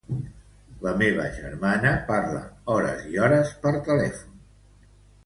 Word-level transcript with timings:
La 0.85 0.93
meva 1.01 1.25
germana 1.35 1.91
parla 2.07 2.41
hores 2.77 3.05
i 3.13 3.21
hores 3.27 3.53
per 3.67 3.75
telèfon. 3.91 4.33